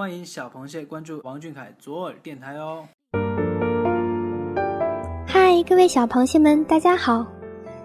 [0.00, 2.88] 欢迎小螃蟹关注王俊凯左耳电台哦。
[5.26, 7.26] 嗨，各位小螃蟹们，大家好！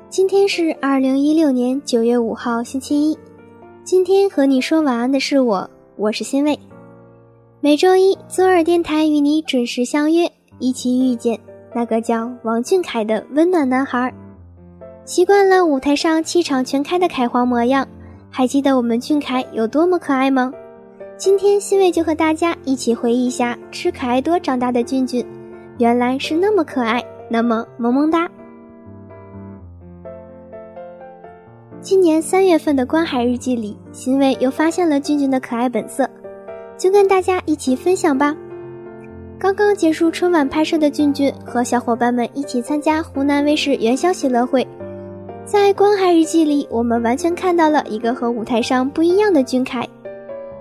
[0.10, 3.20] 今天是二零一六年九月五号，星期一。
[3.84, 6.58] 今天和你说晚安的是我，我是欣慰。
[7.60, 11.38] 每周一左耳电台与你准时相约，一起遇见
[11.74, 14.14] 那个叫王俊凯的温暖男孩。
[15.04, 17.86] 习惯了舞台上气场全开的凯皇模样，
[18.30, 20.54] 还记得我们俊凯有多么可爱吗？
[21.18, 25.26] 今天欣慰就和大家一起回忆一下吃可爱多长大的俊俊，
[25.78, 28.30] 原来是那么可爱，那么萌萌哒。
[31.80, 36.10] 今年三月份的《观海日记》里，欣慰又发现了俊俊的可爱本色，
[36.78, 38.36] 就跟大家一起分享吧。
[39.40, 44.68] 刚刚结束春晚拍摄的俊俊和小伙伴们一起参加湖南卫视元宵喜乐会，
[45.46, 49.88] 在《观海日记》里，我们完全看到了一个和舞台上不一样的俊凯，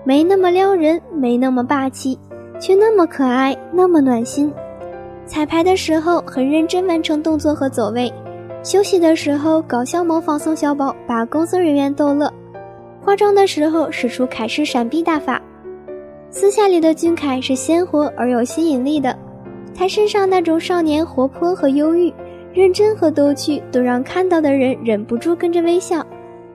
[0.07, 2.19] 没那么撩人，没那么霸气，
[2.59, 4.53] 却那么可爱，那么暖心。
[5.25, 8.13] 彩排的时候很认真完成动作和走位。
[8.61, 12.29] 休息的时候，搞笑模仿宋小宝，把工作人员逗乐；
[13.01, 15.41] 化妆的时候，使出凯式闪避大法。
[16.29, 19.17] 私下里的俊凯是鲜活而有吸引力的，
[19.73, 22.13] 他身上那种少年活泼和忧郁，
[22.53, 26.05] 认真和逗趣，都让看到的人忍不住跟着微笑，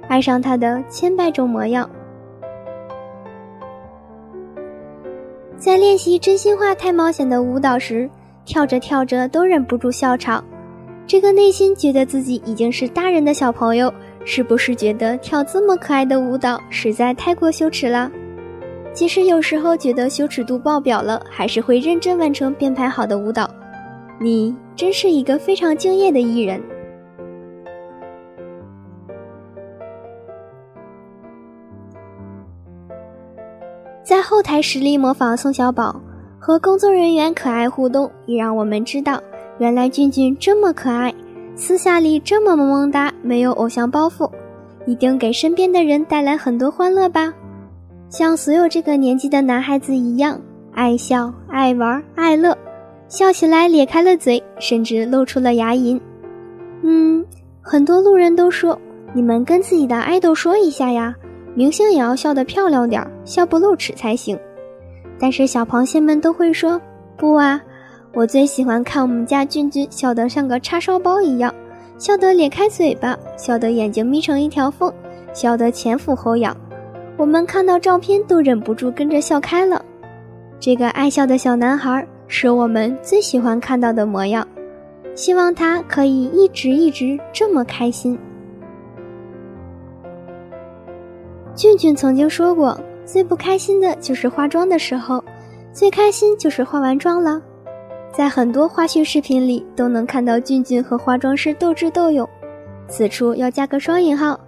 [0.07, 1.91] 爱上他的千百种模样。
[5.61, 8.09] 在练习真心话太冒险的舞蹈时，
[8.47, 10.43] 跳着跳着都忍不住笑场。
[11.07, 13.93] 这个内心觉得自己已经是大人的小朋友，
[14.25, 18.11] 是不是觉得跳这么可爱的舞蹈实在太过羞耻了？
[18.95, 23.49] 即使有时候觉得羞耻度爆表了，还是会认真完成编排好的舞蹈。
[24.19, 26.59] 你真是一个非常敬业的艺人。
[34.21, 35.99] 在后台实力模仿宋小宝
[36.39, 39.19] 和工作人员可爱互动，也让我们知道。
[39.59, 41.11] 原来俊俊这么可爱，
[41.57, 44.31] 私下里这么萌萌哒，没有偶像包袱，
[44.85, 47.33] 一定给身边的人带来很多欢乐吧。
[48.11, 50.39] 像所有这个年纪的男孩子一样，
[50.75, 52.55] 爱笑、爱玩、爱乐，
[53.09, 55.99] 笑起来咧开了嘴，甚至露出了牙龈。
[56.83, 57.25] 嗯，
[57.63, 58.79] 很多路人都说，
[59.15, 61.15] 你们跟自己的爱豆说一下呀，
[61.61, 64.35] 明星也要笑得漂亮点儿，笑不露齿才行。
[65.19, 66.81] 但是小螃蟹们都会说，
[67.19, 67.61] 不啊。
[68.15, 71.55] 我最喜欢看我们家俊俊笑得像个叉烧包一样，
[71.99, 74.91] 笑得咧开嘴巴，笑得眼睛眯成一条缝，
[75.35, 76.57] 笑得前俯后仰。
[77.19, 79.85] 我们看到照片都忍不住跟着笑开了。
[80.59, 84.49] 这个爱笑的小男孩是我们最喜欢看到的模样，
[85.15, 88.19] 希望他可以一直一直这么开心。
[91.61, 95.23] 俊俊曾经说过，最不开心的就是化妆的时候，
[95.75, 97.39] 最开心就是化完妆了。
[98.15, 102.27] 在很多花絮视频里都能看到俊俊和化妆师斗智斗勇，
[102.89, 104.41] 此处要加个双引号。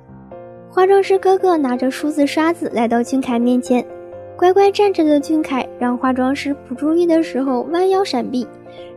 [0.71, 3.84] 化妆师哥哥拿着梳子刷子来到俊凯面前，
[4.34, 8.49] 乖乖站着的俊凯让化妆师不注意的时候弯腰闪避，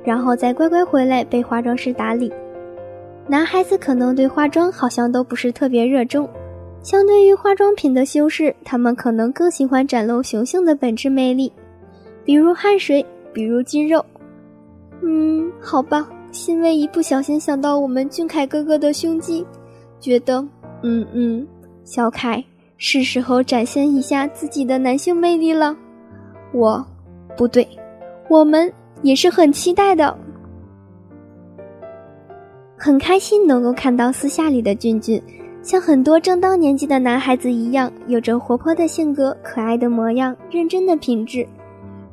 [0.06, 2.32] 然后再乖乖回来被化妆师打理。
[3.28, 6.30] 男孩子可能对化妆好像都不是特别热衷，
[6.86, 11.52] 相对于化妆品的修饰，他们可能更喜欢展露雄性的本质魅力，
[12.24, 13.04] 比如汗水，
[13.34, 14.06] 比如肌肉。
[15.02, 19.44] 嗯，好吧，欣慰一不小心想到我们俊凯哥哥的胸肌，
[20.00, 20.48] 觉得，
[20.84, 21.48] 嗯嗯，
[21.84, 22.44] 小凯
[22.78, 25.76] 是时候展现一下自己的男性魅力了。
[26.54, 26.86] 我，
[27.36, 27.68] 不对，
[28.30, 28.72] 我们
[29.02, 30.16] 也是很期待的，
[32.78, 35.20] 很开心能够看到私下里的俊俊，
[35.66, 41.44] 像很多正当年纪的男孩子一样，有着活泼的性格、可爱的模样、认真的品质。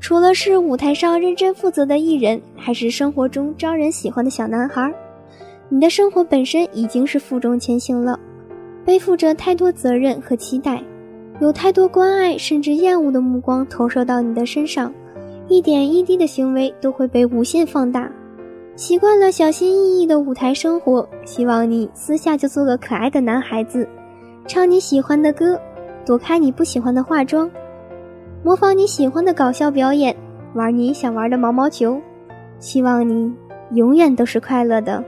[0.00, 4.90] 除了是舞台上认真负责的艺人，还是生活中招人喜欢的小男孩，
[5.68, 8.18] 你的生活本身已经是负重前行了，
[8.86, 10.82] 背负着太多责任和期待，
[11.38, 14.90] 有太多关爱甚至厌恶的目光投射到你的身上，
[15.48, 18.10] 一点一滴的行为都会被无限放大。
[18.74, 23.86] 习惯了小心翼翼的舞台生活，希望你私下就做个可爱的男孩子，
[24.46, 25.60] 唱你喜欢的歌，
[26.06, 27.50] 躲开你不喜欢的化妆。
[28.42, 30.16] 模仿你喜欢的搞笑表演，
[30.54, 32.00] 玩你想玩的毛毛球，
[32.58, 33.32] 希望你
[33.72, 35.04] 永远都是快乐的。